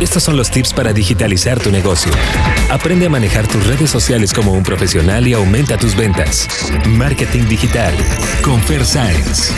Estos 0.00 0.22
son 0.22 0.38
los 0.38 0.50
tips 0.50 0.72
para 0.72 0.94
digitalizar 0.94 1.60
tu 1.60 1.70
negocio. 1.70 2.10
Aprende 2.70 3.04
a 3.04 3.10
manejar 3.10 3.46
tus 3.46 3.66
redes 3.66 3.90
sociales 3.90 4.32
como 4.32 4.54
un 4.54 4.62
profesional 4.62 5.28
y 5.28 5.34
aumenta 5.34 5.76
tus 5.76 5.94
ventas. 5.94 6.48
Marketing 6.86 7.44
digital 7.50 7.92
con 8.42 8.62
Fer 8.62 8.82
Science. 8.86 9.52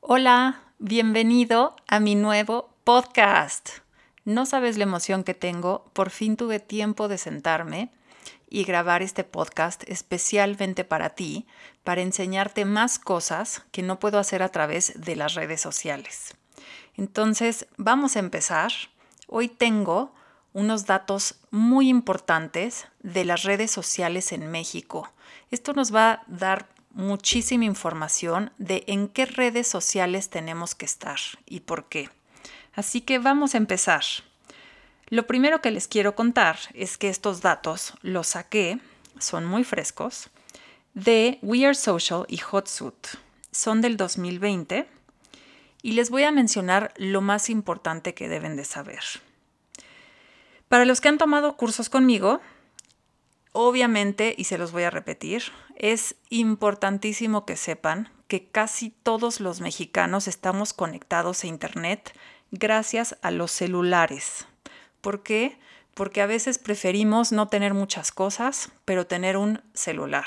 Hola, 0.00 0.62
bienvenido 0.78 1.76
a 1.86 2.00
mi 2.00 2.14
nuevo 2.14 2.70
podcast. 2.82 3.68
No 4.24 4.46
sabes 4.46 4.78
la 4.78 4.84
emoción 4.84 5.22
que 5.22 5.34
tengo. 5.34 5.84
Por 5.92 6.08
fin 6.08 6.38
tuve 6.38 6.60
tiempo 6.60 7.08
de 7.08 7.18
sentarme 7.18 7.90
y 8.48 8.64
grabar 8.64 9.02
este 9.02 9.22
podcast 9.22 9.82
especialmente 9.86 10.82
para 10.84 11.10
ti, 11.10 11.46
para 11.84 12.00
enseñarte 12.00 12.64
más 12.64 12.98
cosas 12.98 13.64
que 13.70 13.82
no 13.82 13.98
puedo 13.98 14.18
hacer 14.18 14.42
a 14.42 14.48
través 14.48 14.98
de 14.98 15.14
las 15.14 15.34
redes 15.34 15.60
sociales. 15.60 16.37
Entonces, 16.96 17.66
vamos 17.76 18.16
a 18.16 18.20
empezar. 18.20 18.72
Hoy 19.26 19.48
tengo 19.48 20.12
unos 20.52 20.86
datos 20.86 21.36
muy 21.50 21.88
importantes 21.88 22.88
de 23.00 23.24
las 23.24 23.44
redes 23.44 23.70
sociales 23.70 24.32
en 24.32 24.50
México. 24.50 25.12
Esto 25.50 25.72
nos 25.72 25.94
va 25.94 26.10
a 26.10 26.22
dar 26.26 26.68
muchísima 26.90 27.64
información 27.64 28.50
de 28.58 28.82
en 28.88 29.08
qué 29.08 29.26
redes 29.26 29.68
sociales 29.68 30.30
tenemos 30.30 30.74
que 30.74 30.86
estar 30.86 31.18
y 31.46 31.60
por 31.60 31.84
qué. 31.88 32.10
Así 32.74 33.00
que 33.00 33.18
vamos 33.18 33.54
a 33.54 33.58
empezar. 33.58 34.02
Lo 35.08 35.26
primero 35.26 35.60
que 35.60 35.70
les 35.70 35.88
quiero 35.88 36.14
contar 36.14 36.58
es 36.74 36.98
que 36.98 37.08
estos 37.08 37.40
datos 37.40 37.94
los 38.02 38.28
saqué, 38.28 38.78
son 39.18 39.46
muy 39.46 39.64
frescos, 39.64 40.30
de 40.94 41.38
We 41.42 41.64
Are 41.64 41.74
Social 41.74 42.24
y 42.28 42.38
Hotsuite. 42.38 43.10
Son 43.52 43.80
del 43.80 43.96
2020 43.96 44.97
y 45.88 45.92
les 45.92 46.10
voy 46.10 46.24
a 46.24 46.30
mencionar 46.30 46.92
lo 46.98 47.22
más 47.22 47.48
importante 47.48 48.12
que 48.12 48.28
deben 48.28 48.56
de 48.56 48.66
saber. 48.66 49.00
Para 50.68 50.84
los 50.84 51.00
que 51.00 51.08
han 51.08 51.16
tomado 51.16 51.56
cursos 51.56 51.88
conmigo, 51.88 52.42
obviamente, 53.52 54.34
y 54.36 54.44
se 54.44 54.58
los 54.58 54.70
voy 54.70 54.82
a 54.82 54.90
repetir, 54.90 55.44
es 55.76 56.16
importantísimo 56.28 57.46
que 57.46 57.56
sepan 57.56 58.10
que 58.26 58.50
casi 58.50 58.90
todos 58.90 59.40
los 59.40 59.62
mexicanos 59.62 60.28
estamos 60.28 60.74
conectados 60.74 61.42
a 61.42 61.46
Internet 61.46 62.12
gracias 62.50 63.16
a 63.22 63.30
los 63.30 63.50
celulares. 63.50 64.46
¿Por 65.00 65.22
qué? 65.22 65.58
Porque 65.94 66.20
a 66.20 66.26
veces 66.26 66.58
preferimos 66.58 67.32
no 67.32 67.48
tener 67.48 67.72
muchas 67.72 68.12
cosas, 68.12 68.72
pero 68.84 69.06
tener 69.06 69.38
un 69.38 69.62
celular. 69.72 70.26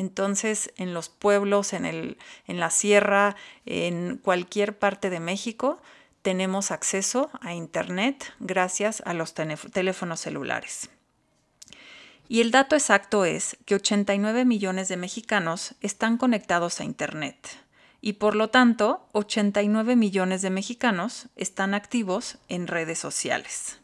Entonces, 0.00 0.72
en 0.78 0.94
los 0.94 1.10
pueblos, 1.10 1.74
en, 1.74 1.84
el, 1.84 2.16
en 2.46 2.58
la 2.58 2.70
sierra, 2.70 3.36
en 3.66 4.16
cualquier 4.16 4.78
parte 4.78 5.10
de 5.10 5.20
México, 5.20 5.78
tenemos 6.22 6.70
acceso 6.70 7.28
a 7.42 7.52
Internet 7.52 8.32
gracias 8.38 9.02
a 9.04 9.12
los 9.12 9.34
teléfonos 9.34 10.20
celulares. 10.20 10.88
Y 12.28 12.40
el 12.40 12.50
dato 12.50 12.76
exacto 12.76 13.26
es 13.26 13.58
que 13.66 13.74
89 13.74 14.46
millones 14.46 14.88
de 14.88 14.96
mexicanos 14.96 15.74
están 15.82 16.16
conectados 16.16 16.80
a 16.80 16.84
Internet 16.84 17.58
y 18.00 18.14
por 18.14 18.36
lo 18.36 18.48
tanto 18.48 19.06
89 19.12 19.96
millones 19.96 20.40
de 20.40 20.48
mexicanos 20.48 21.28
están 21.36 21.74
activos 21.74 22.38
en 22.48 22.68
redes 22.68 22.98
sociales. 22.98 23.80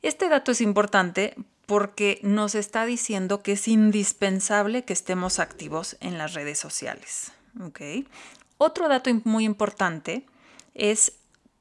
Este 0.00 0.30
dato 0.30 0.50
es 0.52 0.62
importante 0.62 1.36
porque 1.68 2.18
nos 2.22 2.54
está 2.54 2.86
diciendo 2.86 3.42
que 3.42 3.52
es 3.52 3.68
indispensable 3.68 4.86
que 4.86 4.94
estemos 4.94 5.38
activos 5.38 5.98
en 6.00 6.16
las 6.16 6.32
redes 6.32 6.58
sociales. 6.58 7.30
Otro 8.56 8.88
dato 8.88 9.10
muy 9.24 9.44
importante 9.44 10.24
es 10.72 11.12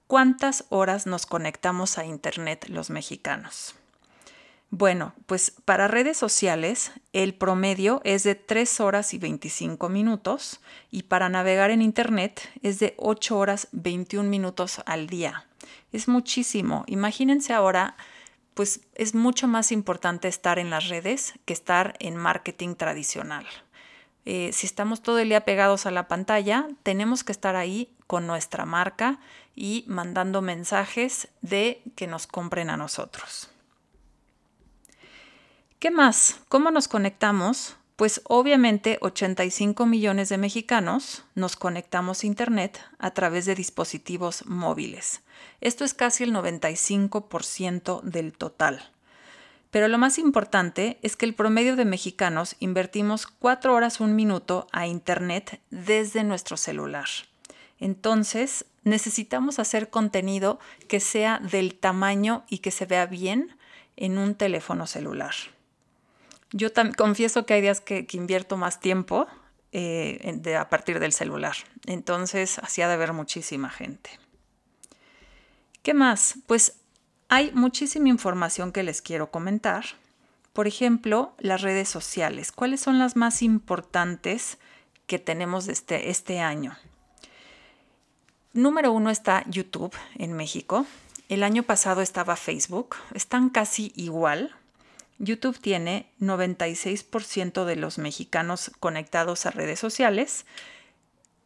cuántas 0.07 0.63
horas 0.69 1.07
nos 1.07 1.25
conectamos 1.25 1.97
a 1.97 2.05
Internet 2.05 2.67
los 2.69 2.89
mexicanos. 2.89 3.75
Bueno, 4.69 5.13
pues 5.25 5.51
para 5.65 5.89
redes 5.89 6.15
sociales 6.15 6.93
el 7.11 7.33
promedio 7.33 7.99
es 8.05 8.23
de 8.23 8.35
3 8.35 8.79
horas 8.79 9.13
y 9.13 9.17
25 9.17 9.89
minutos 9.89 10.61
y 10.89 11.03
para 11.03 11.27
navegar 11.27 11.69
en 11.69 11.81
Internet 11.81 12.49
es 12.63 12.79
de 12.79 12.93
8 12.95 13.37
horas 13.37 13.67
21 13.73 14.29
minutos 14.29 14.81
al 14.85 15.07
día. 15.07 15.45
Es 15.91 16.07
muchísimo. 16.07 16.85
Imagínense 16.87 17.51
ahora 17.51 17.97
pues 18.57 18.81
es 18.95 19.13
mucho 19.13 19.47
más 19.47 19.71
importante 19.71 20.27
estar 20.27 20.57
en 20.57 20.71
las 20.71 20.89
redes 20.89 21.35
que 21.45 21.53
estar 21.53 21.93
en 21.99 22.17
marketing 22.17 22.73
tradicional. 22.73 23.45
Eh, 24.25 24.49
si 24.51 24.65
estamos 24.65 25.03
todo 25.03 25.19
el 25.19 25.29
día 25.29 25.45
pegados 25.45 25.85
a 25.85 25.91
la 25.91 26.07
pantalla, 26.07 26.67
tenemos 26.81 27.23
que 27.23 27.31
estar 27.31 27.55
ahí 27.55 27.93
con 28.07 28.25
nuestra 28.25 28.65
marca 28.65 29.19
y 29.55 29.85
mandando 29.87 30.41
mensajes 30.41 31.27
de 31.43 31.83
que 31.95 32.07
nos 32.07 32.25
compren 32.25 32.71
a 32.71 32.77
nosotros. 32.77 33.47
¿Qué 35.77 35.91
más? 35.91 36.39
¿Cómo 36.49 36.71
nos 36.71 36.87
conectamos? 36.87 37.75
Pues 37.97 38.21
obviamente 38.25 38.99
85 39.01 39.87
millones 39.87 40.29
de 40.29 40.37
mexicanos 40.37 41.23
nos 41.33 41.55
conectamos 41.55 42.21
a 42.21 42.27
Internet 42.27 42.79
a 42.99 43.09
través 43.09 43.47
de 43.47 43.55
dispositivos 43.55 44.45
móviles. 44.45 45.23
Esto 45.61 45.83
es 45.83 45.95
casi 45.95 46.23
el 46.23 46.31
95% 46.31 48.03
del 48.03 48.33
total. 48.33 48.91
Pero 49.71 49.87
lo 49.87 49.97
más 49.97 50.19
importante 50.19 50.99
es 51.01 51.17
que 51.17 51.25
el 51.25 51.33
promedio 51.33 51.75
de 51.75 51.85
mexicanos 51.85 52.55
invertimos 52.59 53.25
4 53.25 53.73
horas 53.73 53.99
un 53.99 54.15
minuto 54.15 54.67
a 54.71 54.85
Internet 54.85 55.59
desde 55.71 56.23
nuestro 56.23 56.55
celular. 56.55 57.07
Entonces, 57.79 58.65
necesitamos 58.83 59.57
hacer 59.57 59.89
contenido 59.89 60.59
que 60.87 60.99
sea 60.99 61.39
del 61.39 61.73
tamaño 61.73 62.45
y 62.47 62.59
que 62.59 62.69
se 62.69 62.85
vea 62.85 63.07
bien 63.07 63.57
en 63.95 64.19
un 64.19 64.35
teléfono 64.35 64.85
celular. 64.85 65.33
Yo 66.51 66.69
confieso 66.95 67.45
que 67.45 67.55
hay 67.55 67.61
días 67.61 67.81
que, 67.81 68.07
invierto 68.11 68.57
más 68.57 68.79
tiempo 68.79 69.27
eh, 69.71 70.55
a 70.57 70.69
partir 70.69 70.99
del 70.99 71.11
celular. 71.11 71.55
Entonces, 71.85 72.59
así 72.59 72.81
ha 72.81 72.87
de 72.87 72.93
haber 72.93 73.13
muchísima 73.13 73.69
gente. 73.69 74.09
¿Qué 75.83 75.93
más? 75.93 76.35
Pues 76.47 76.79
hay 77.29 77.51
muchísima 77.53 78.09
información 78.09 78.71
que 78.71 78.83
les 78.83 79.01
quiero 79.01 79.31
comentar. 79.31 79.85
Por 80.53 80.67
ejemplo, 80.67 81.33
las 81.37 81.61
redes 81.61 81.89
sociales. 81.89 82.51
¿Cuáles 82.51 82.81
son 82.81 82.97
las 82.97 83.15
más 83.15 83.41
importantes 83.41 84.57
que 85.05 85.19
tenemos 85.19 85.67
este, 85.67 86.09
este 86.09 86.39
año? 86.39 86.77
Número 88.53 88.91
uno 88.91 89.09
está 89.09 89.43
YouTube 89.47 89.95
en 90.15 90.33
México. 90.33 90.85
El 91.29 91.43
año 91.43 91.63
pasado 91.63 92.01
estaba 92.01 92.35
Facebook. 92.35 92.95
Están 93.13 93.49
casi 93.49 93.91
igual. 93.95 94.55
YouTube 95.19 95.59
tiene 95.59 96.11
96% 96.19 97.65
de 97.65 97.75
los 97.75 97.97
mexicanos 97.97 98.71
conectados 98.79 99.45
a 99.45 99.51
redes 99.51 99.79
sociales 99.79 100.45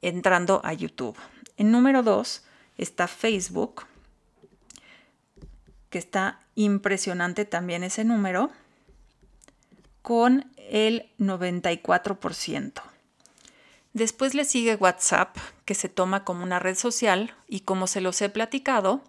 entrando 0.02 0.62
a 0.64 0.74
YouTube. 0.74 1.18
En 1.58 1.72
número 1.72 2.04
dos 2.04 2.44
está 2.78 3.08
Facebook 3.08 3.86
que 5.92 6.00
está 6.00 6.40
impresionante 6.56 7.46
también 7.46 7.84
ese 7.84 8.04
número, 8.04 8.50
con 10.02 10.50
el 10.58 11.12
94%. 11.20 12.82
Después 13.94 14.34
le 14.34 14.46
sigue 14.46 14.76
WhatsApp, 14.76 15.38
que 15.66 15.76
se 15.76 15.90
toma 15.90 16.24
como 16.24 16.44
una 16.44 16.60
red 16.60 16.76
social 16.76 17.36
y 17.48 17.60
como 17.60 17.88
se 17.88 18.02
los 18.02 18.22
he 18.22 18.30
platicado, 18.30 19.04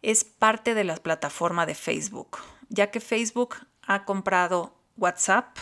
es 0.00 0.24
parte 0.24 0.74
de 0.74 0.84
la 0.84 0.96
plataforma 0.96 1.66
de 1.66 1.74
Facebook, 1.74 2.38
ya 2.68 2.90
que 2.92 3.00
Facebook 3.00 3.56
ha 3.86 4.04
comprado 4.04 4.74
WhatsApp, 4.96 5.56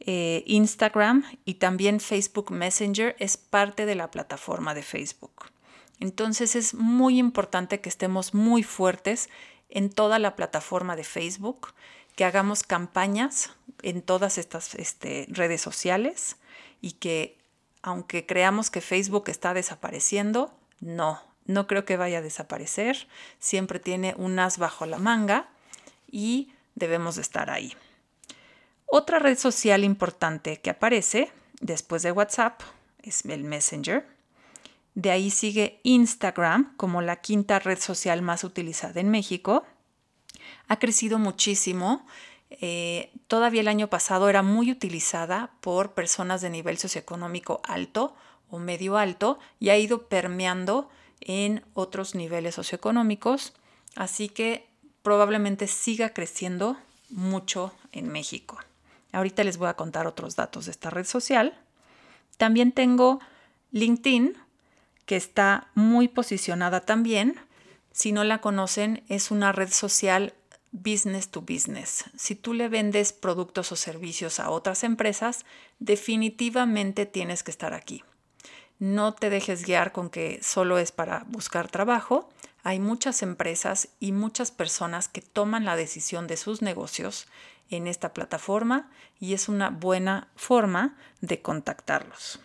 eh, 0.00 0.42
Instagram 0.46 1.24
y 1.44 1.54
también 1.54 2.00
Facebook 2.00 2.50
Messenger 2.50 3.14
es 3.18 3.36
parte 3.36 3.86
de 3.86 3.94
la 3.94 4.10
plataforma 4.10 4.74
de 4.74 4.82
Facebook. 4.82 5.50
Entonces 6.00 6.56
es 6.56 6.74
muy 6.74 7.18
importante 7.18 7.80
que 7.80 7.88
estemos 7.88 8.34
muy 8.34 8.64
fuertes 8.64 9.30
en 9.68 9.90
toda 9.90 10.18
la 10.18 10.34
plataforma 10.34 10.96
de 10.96 11.04
Facebook, 11.04 11.68
que 12.16 12.24
hagamos 12.24 12.64
campañas 12.64 13.50
en 13.82 14.02
todas 14.02 14.38
estas 14.38 14.74
este, 14.74 15.26
redes 15.28 15.60
sociales 15.60 16.36
y 16.80 16.92
que 16.92 17.38
aunque 17.82 18.26
creamos 18.26 18.70
que 18.70 18.80
Facebook 18.80 19.24
está 19.28 19.54
desapareciendo, 19.54 20.52
no, 20.80 21.20
no 21.46 21.66
creo 21.66 21.84
que 21.84 21.96
vaya 21.96 22.18
a 22.18 22.22
desaparecer, 22.22 23.08
siempre 23.38 23.78
tiene 23.78 24.14
un 24.16 24.38
as 24.38 24.58
bajo 24.58 24.86
la 24.86 24.98
manga 24.98 25.48
y 26.10 26.52
debemos 26.74 27.16
de 27.16 27.22
estar 27.22 27.50
ahí. 27.50 27.74
Otra 28.86 29.18
red 29.18 29.38
social 29.38 29.84
importante 29.84 30.60
que 30.60 30.70
aparece 30.70 31.32
después 31.60 32.02
de 32.02 32.12
WhatsApp 32.12 32.60
es 33.02 33.24
el 33.24 33.44
Messenger. 33.44 34.06
De 34.94 35.10
ahí 35.10 35.30
sigue 35.30 35.80
Instagram 35.82 36.76
como 36.76 37.00
la 37.00 37.16
quinta 37.16 37.58
red 37.58 37.78
social 37.78 38.20
más 38.20 38.44
utilizada 38.44 39.00
en 39.00 39.10
México. 39.10 39.64
Ha 40.68 40.78
crecido 40.78 41.18
muchísimo. 41.18 42.06
Eh, 42.50 43.10
todavía 43.28 43.62
el 43.62 43.68
año 43.68 43.88
pasado 43.88 44.28
era 44.28 44.42
muy 44.42 44.70
utilizada 44.70 45.52
por 45.62 45.94
personas 45.94 46.42
de 46.42 46.50
nivel 46.50 46.76
socioeconómico 46.76 47.62
alto 47.64 48.14
o 48.50 48.58
medio 48.58 48.98
alto 48.98 49.38
y 49.58 49.70
ha 49.70 49.78
ido 49.78 50.08
permeando 50.08 50.90
en 51.20 51.64
otros 51.72 52.14
niveles 52.14 52.56
socioeconómicos, 52.56 53.54
así 53.96 54.28
que 54.28 54.68
probablemente 55.02 55.66
siga 55.66 56.12
creciendo 56.12 56.76
mucho 57.10 57.72
en 57.92 58.08
México. 58.08 58.58
Ahorita 59.12 59.44
les 59.44 59.58
voy 59.58 59.68
a 59.68 59.74
contar 59.74 60.06
otros 60.06 60.36
datos 60.36 60.64
de 60.64 60.70
esta 60.70 60.90
red 60.90 61.04
social. 61.04 61.58
También 62.38 62.72
tengo 62.72 63.20
LinkedIn, 63.72 64.36
que 65.06 65.16
está 65.16 65.68
muy 65.74 66.08
posicionada 66.08 66.80
también. 66.80 67.36
Si 67.92 68.12
no 68.12 68.24
la 68.24 68.40
conocen, 68.40 69.02
es 69.08 69.30
una 69.30 69.52
red 69.52 69.70
social 69.70 70.32
business 70.70 71.28
to 71.28 71.42
business. 71.42 72.04
Si 72.16 72.34
tú 72.34 72.54
le 72.54 72.68
vendes 72.68 73.12
productos 73.12 73.70
o 73.72 73.76
servicios 73.76 74.40
a 74.40 74.50
otras 74.50 74.84
empresas, 74.84 75.44
definitivamente 75.78 77.04
tienes 77.04 77.42
que 77.42 77.50
estar 77.50 77.74
aquí. 77.74 78.02
No 78.78 79.12
te 79.12 79.30
dejes 79.30 79.64
guiar 79.64 79.92
con 79.92 80.10
que 80.10 80.40
solo 80.42 80.78
es 80.78 80.90
para 80.90 81.24
buscar 81.28 81.70
trabajo. 81.70 82.28
Hay 82.62 82.78
muchas 82.78 83.22
empresas 83.22 83.88
y 83.98 84.12
muchas 84.12 84.50
personas 84.50 85.08
que 85.08 85.20
toman 85.20 85.64
la 85.64 85.76
decisión 85.76 86.26
de 86.26 86.36
sus 86.36 86.62
negocios 86.62 87.26
en 87.70 87.86
esta 87.86 88.12
plataforma 88.12 88.90
y 89.18 89.34
es 89.34 89.48
una 89.48 89.70
buena 89.70 90.28
forma 90.36 90.96
de 91.20 91.40
contactarlos. 91.42 92.40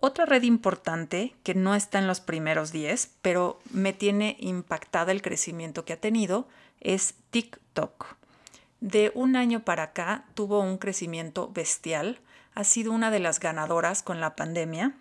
Otra 0.00 0.26
red 0.26 0.42
importante 0.42 1.34
que 1.44 1.54
no 1.54 1.74
está 1.74 1.98
en 1.98 2.06
los 2.06 2.20
primeros 2.20 2.72
10, 2.72 3.10
pero 3.22 3.58
me 3.70 3.92
tiene 3.92 4.36
impactada 4.38 5.12
el 5.12 5.22
crecimiento 5.22 5.84
que 5.84 5.94
ha 5.94 6.00
tenido, 6.00 6.46
es 6.80 7.14
TikTok. 7.30 8.16
De 8.80 9.12
un 9.14 9.36
año 9.36 9.64
para 9.64 9.84
acá 9.84 10.26
tuvo 10.34 10.60
un 10.60 10.76
crecimiento 10.76 11.50
bestial, 11.50 12.20
ha 12.54 12.64
sido 12.64 12.92
una 12.92 13.10
de 13.10 13.20
las 13.20 13.40
ganadoras 13.40 14.02
con 14.02 14.20
la 14.20 14.36
pandemia. 14.36 14.94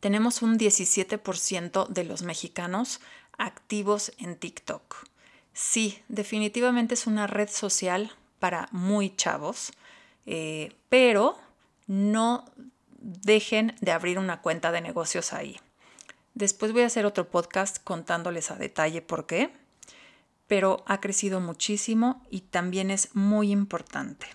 Tenemos 0.00 0.42
un 0.42 0.58
17% 0.58 1.88
de 1.88 2.04
los 2.04 2.22
mexicanos 2.22 3.00
activos 3.36 4.12
en 4.18 4.36
TikTok. 4.36 5.06
Sí, 5.52 6.02
definitivamente 6.08 6.94
es 6.94 7.06
una 7.06 7.26
red 7.26 7.48
social 7.48 8.12
para 8.38 8.68
muy 8.70 9.14
chavos, 9.16 9.72
eh, 10.26 10.72
pero 10.88 11.36
no 11.86 12.44
dejen 12.98 13.74
de 13.80 13.92
abrir 13.92 14.18
una 14.18 14.40
cuenta 14.40 14.70
de 14.70 14.80
negocios 14.80 15.32
ahí. 15.32 15.58
Después 16.34 16.72
voy 16.72 16.82
a 16.82 16.86
hacer 16.86 17.06
otro 17.06 17.28
podcast 17.28 17.82
contándoles 17.82 18.52
a 18.52 18.56
detalle 18.56 19.02
por 19.02 19.26
qué, 19.26 19.50
pero 20.46 20.84
ha 20.86 21.00
crecido 21.00 21.40
muchísimo 21.40 22.24
y 22.30 22.42
también 22.42 22.92
es 22.92 23.14
muy 23.14 23.50
importante. 23.50 24.26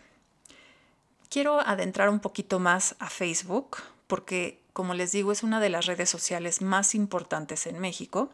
Quiero 1.30 1.62
adentrar 1.62 2.10
un 2.10 2.19
poquito 2.19 2.60
más 2.60 2.95
a 3.00 3.10
Facebook 3.10 3.77
porque, 4.13 4.62
como 4.74 4.94
les 4.94 5.12
digo, 5.12 5.31
es 5.31 5.42
una 5.42 5.60
de 5.60 5.69
las 5.69 5.88
redes 5.88 6.07
sociales 6.07 6.62
más 6.62 6.94
importantes 6.94 7.65
en 7.65 7.80
México 7.80 8.30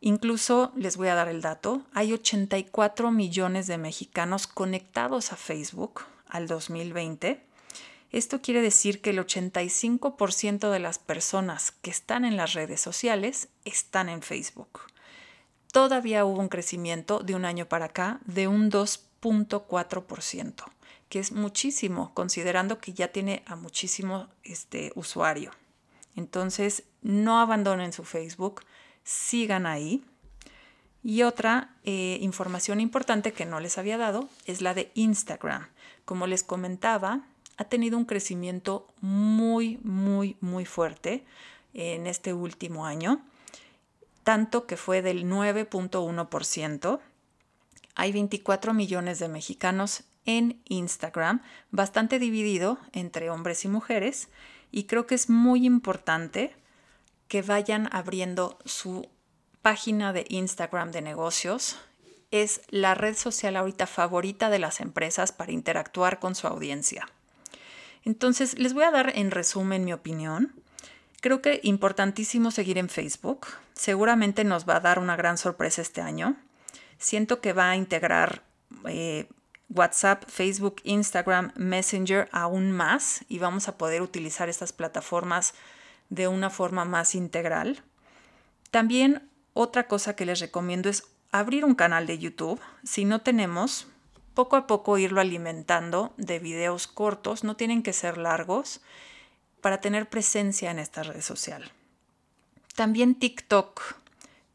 Incluso 0.00 0.72
les 0.76 0.96
voy 0.96 1.08
a 1.08 1.14
dar 1.14 1.28
el 1.28 1.42
dato, 1.42 1.82
hay 1.92 2.14
84 2.14 3.10
millones 3.10 3.66
de 3.66 3.76
mexicanos 3.76 4.46
conectados 4.46 5.32
a 5.32 5.36
Facebook 5.36 6.04
al 6.26 6.46
2020. 6.46 7.42
Esto 8.10 8.40
quiere 8.40 8.62
decir 8.62 9.02
que 9.02 9.10
el 9.10 9.18
85% 9.18 10.70
de 10.70 10.78
las 10.78 10.98
personas 10.98 11.72
que 11.72 11.90
están 11.90 12.24
en 12.24 12.38
las 12.38 12.54
redes 12.54 12.80
sociales 12.80 13.48
están 13.66 14.08
en 14.08 14.22
Facebook. 14.22 14.80
Todavía 15.70 16.24
hubo 16.24 16.40
un 16.40 16.48
crecimiento 16.48 17.18
de 17.18 17.34
un 17.34 17.44
año 17.44 17.66
para 17.66 17.84
acá 17.84 18.20
de 18.24 18.48
un 18.48 18.70
2.4%, 18.70 20.64
que 21.10 21.18
es 21.18 21.32
muchísimo, 21.32 22.14
considerando 22.14 22.78
que 22.78 22.94
ya 22.94 23.08
tiene 23.08 23.42
a 23.46 23.56
muchísimo 23.56 24.28
este, 24.44 24.92
usuario. 24.94 25.50
Entonces, 26.16 26.84
no 27.02 27.40
abandonen 27.40 27.92
su 27.92 28.04
Facebook, 28.04 28.62
sigan 29.04 29.66
ahí. 29.66 30.02
Y 31.02 31.22
otra 31.22 31.74
eh, 31.84 32.18
información 32.20 32.80
importante 32.80 33.32
que 33.32 33.44
no 33.44 33.58
les 33.58 33.76
había 33.76 33.98
dado 33.98 34.28
es 34.46 34.62
la 34.62 34.72
de 34.72 34.92
Instagram. 34.94 35.68
Como 36.04 36.26
les 36.26 36.44
comentaba, 36.44 37.24
ha 37.56 37.64
tenido 37.64 37.98
un 37.98 38.04
crecimiento 38.04 38.86
muy, 39.00 39.78
muy, 39.82 40.36
muy 40.40 40.64
fuerte 40.64 41.24
en 41.74 42.06
este 42.06 42.32
último 42.34 42.86
año, 42.86 43.20
tanto 44.22 44.66
que 44.66 44.76
fue 44.76 45.02
del 45.02 45.24
9.1%. 45.24 47.00
Hay 47.94 48.12
24 48.12 48.74
millones 48.74 49.18
de 49.18 49.28
mexicanos 49.28 50.04
en 50.26 50.62
Instagram, 50.66 51.42
bastante 51.70 52.18
dividido 52.18 52.78
entre 52.92 53.30
hombres 53.30 53.64
y 53.64 53.68
mujeres, 53.68 54.28
y 54.70 54.84
creo 54.84 55.06
que 55.06 55.14
es 55.14 55.28
muy 55.28 55.66
importante 55.66 56.54
que 57.28 57.42
vayan 57.42 57.88
abriendo 57.92 58.58
su 58.64 59.08
página 59.62 60.12
de 60.12 60.26
Instagram 60.28 60.90
de 60.90 61.02
negocios. 61.02 61.76
Es 62.30 62.62
la 62.68 62.94
red 62.94 63.16
social 63.16 63.56
ahorita 63.56 63.86
favorita 63.86 64.50
de 64.50 64.58
las 64.58 64.80
empresas 64.80 65.32
para 65.32 65.52
interactuar 65.52 66.18
con 66.18 66.34
su 66.34 66.46
audiencia. 66.46 67.08
Entonces, 68.04 68.58
les 68.58 68.72
voy 68.72 68.84
a 68.84 68.90
dar 68.90 69.12
en 69.16 69.30
resumen 69.30 69.84
mi 69.84 69.92
opinión. 69.92 70.54
Creo 71.20 71.42
que 71.42 71.60
importantísimo 71.62 72.50
seguir 72.50 72.78
en 72.78 72.88
Facebook. 72.88 73.46
Seguramente 73.74 74.44
nos 74.44 74.68
va 74.68 74.76
a 74.76 74.80
dar 74.80 74.98
una 74.98 75.16
gran 75.16 75.36
sorpresa 75.36 75.82
este 75.82 76.00
año. 76.00 76.36
Siento 77.00 77.40
que 77.40 77.52
va 77.52 77.70
a 77.70 77.76
integrar 77.76 78.44
eh, 78.84 79.26
WhatsApp, 79.68 80.22
Facebook, 80.28 80.76
Instagram, 80.84 81.52
Messenger 81.56 82.28
aún 82.30 82.70
más 82.70 83.24
y 83.28 83.38
vamos 83.38 83.66
a 83.66 83.78
poder 83.78 84.02
utilizar 84.02 84.48
estas 84.48 84.72
plataformas 84.72 85.54
de 86.10 86.28
una 86.28 86.50
forma 86.50 86.84
más 86.84 87.14
integral. 87.14 87.82
También 88.70 89.28
otra 89.54 89.88
cosa 89.88 90.14
que 90.14 90.26
les 90.26 90.40
recomiendo 90.40 90.88
es 90.88 91.04
abrir 91.32 91.64
un 91.64 91.74
canal 91.74 92.06
de 92.06 92.18
YouTube. 92.18 92.60
Si 92.84 93.04
no 93.04 93.22
tenemos, 93.22 93.86
poco 94.34 94.56
a 94.56 94.66
poco 94.66 94.98
irlo 94.98 95.20
alimentando 95.20 96.12
de 96.16 96.38
videos 96.38 96.86
cortos, 96.86 97.44
no 97.44 97.56
tienen 97.56 97.82
que 97.82 97.92
ser 97.92 98.18
largos, 98.18 98.80
para 99.62 99.80
tener 99.80 100.08
presencia 100.08 100.70
en 100.70 100.78
esta 100.78 101.02
red 101.02 101.20
social. 101.20 101.72
También 102.74 103.14
TikTok. 103.14 103.99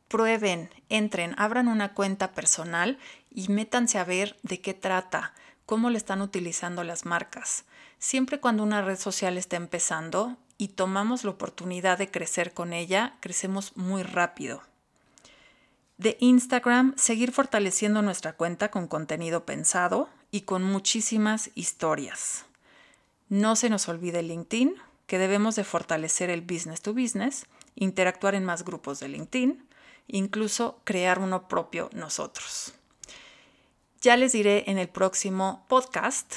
Prueben, 0.07 0.69
entren, 0.89 1.35
abran 1.37 1.67
una 1.67 1.93
cuenta 1.93 2.33
personal 2.33 2.97
y 3.31 3.49
métanse 3.49 3.97
a 3.97 4.03
ver 4.03 4.37
de 4.43 4.61
qué 4.61 4.73
trata, 4.73 5.33
cómo 5.65 5.89
le 5.89 5.97
están 5.97 6.21
utilizando 6.21 6.83
las 6.83 7.05
marcas. 7.05 7.65
Siempre 7.97 8.39
cuando 8.39 8.63
una 8.63 8.81
red 8.81 8.97
social 8.97 9.37
está 9.37 9.55
empezando, 9.55 10.37
y 10.57 10.69
tomamos 10.69 11.23
la 11.23 11.31
oportunidad 11.31 11.97
de 11.97 12.09
crecer 12.09 12.53
con 12.53 12.73
ella, 12.73 13.17
crecemos 13.19 13.75
muy 13.75 14.03
rápido. 14.03 14.63
De 15.97 16.17
Instagram, 16.19 16.93
seguir 16.97 17.31
fortaleciendo 17.31 18.01
nuestra 18.01 18.33
cuenta 18.33 18.69
con 18.69 18.87
contenido 18.87 19.45
pensado 19.45 20.09
y 20.31 20.41
con 20.41 20.63
muchísimas 20.63 21.51
historias. 21.55 22.45
No 23.29 23.55
se 23.55 23.69
nos 23.69 23.87
olvide 23.87 24.21
LinkedIn, 24.21 24.75
que 25.07 25.17
debemos 25.19 25.55
de 25.55 25.63
fortalecer 25.63 26.29
el 26.29 26.41
business 26.41 26.81
to 26.81 26.93
business, 26.93 27.45
interactuar 27.75 28.35
en 28.35 28.45
más 28.45 28.63
grupos 28.65 28.99
de 28.99 29.09
LinkedIn, 29.09 29.67
incluso 30.07 30.79
crear 30.83 31.19
uno 31.19 31.47
propio 31.47 31.89
nosotros. 31.93 32.73
Ya 34.01 34.17
les 34.17 34.33
diré 34.33 34.65
en 34.67 34.77
el 34.77 34.87
próximo 34.87 35.65
podcast 35.67 36.35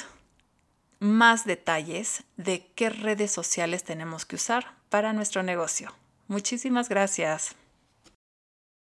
más 0.99 1.45
detalles 1.45 2.23
de 2.35 2.67
qué 2.75 2.89
redes 2.89 3.31
sociales 3.31 3.83
tenemos 3.83 4.25
que 4.25 4.35
usar 4.35 4.75
para 4.89 5.13
nuestro 5.13 5.43
negocio. 5.43 5.93
Muchísimas 6.27 6.89
gracias. 6.89 7.55